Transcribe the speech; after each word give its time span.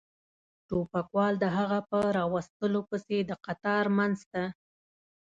ټوپکوال 0.67 1.33
د 1.39 1.45
هغه 1.57 1.79
په 1.89 1.97
را 2.15 2.23
وستلو 2.33 2.81
پسې 2.89 3.17
د 3.29 3.31
قطار 3.45 3.85
منځ 3.97 4.17
ته. 4.31 4.43